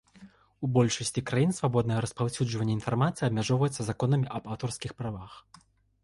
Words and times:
У 0.67 0.67
большасці 0.75 1.21
краін 1.31 1.51
свабоднае 1.57 1.99
распаўсюджванне 2.05 2.73
інфармацыі 2.77 3.25
абмяжоўваецца 3.27 3.81
законамі 3.91 4.31
аб 4.39 4.43
аўтарскіх 4.55 4.91
правах. 5.03 5.37